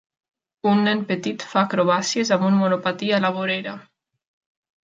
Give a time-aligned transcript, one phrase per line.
[0.69, 3.79] Un nen petit fa acrobàcies amb un monopatí a la vorera.